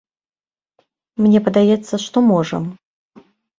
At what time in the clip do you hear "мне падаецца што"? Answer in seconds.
1.27-2.25